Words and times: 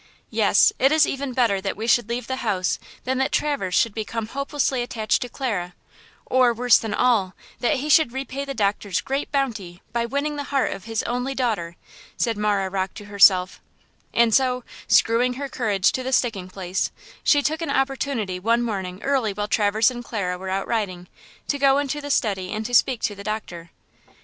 "Yes! 0.31 0.73
It 0.79 0.91
is 0.91 1.05
even 1.05 1.31
better 1.31 1.61
that 1.61 1.77
we 1.77 1.85
should 1.85 2.09
leave 2.09 2.25
the 2.25 2.37
house 2.37 2.79
than 3.03 3.19
that 3.19 3.31
Traverse 3.31 3.75
should 3.77 3.93
become 3.93 4.25
hopelessly 4.29 4.81
attached 4.81 5.21
to 5.21 5.29
Clara; 5.29 5.75
or, 6.25 6.55
worse 6.55 6.79
than 6.79 6.95
all, 6.95 7.35
that 7.59 7.75
he 7.75 7.87
should 7.87 8.11
repay 8.11 8.43
the 8.43 8.55
doctor's 8.55 8.99
great 8.99 9.31
bounty 9.31 9.83
by 9.93 10.07
winning 10.07 10.37
the 10.37 10.45
heart 10.45 10.73
of 10.73 10.85
his 10.85 11.03
only 11.03 11.35
daughter," 11.35 11.75
said 12.17 12.35
Marah 12.35 12.67
Rocke 12.71 12.95
to 12.95 13.05
herself; 13.05 13.61
and 14.11 14.33
so 14.33 14.63
"screwing 14.87 15.33
her 15.33 15.47
courage 15.47 15.91
to 15.91 16.01
the 16.01 16.11
sticking 16.13 16.49
place," 16.49 16.89
she 17.23 17.43
took 17.43 17.61
an 17.61 17.69
opportunity 17.69 18.39
one 18.39 18.63
morning 18.63 19.03
early 19.03 19.33
while 19.33 19.47
Traverse 19.47 19.91
and 19.91 20.03
Clara 20.03 20.35
were 20.35 20.49
out 20.49 20.67
riding, 20.67 21.09
to 21.47 21.59
go 21.59 21.77
into 21.77 22.01
the 22.01 22.09
study 22.09 22.59
to 22.59 22.73
speak 22.73 23.03
to 23.03 23.13
the 23.13 23.23
doctor. 23.23 23.69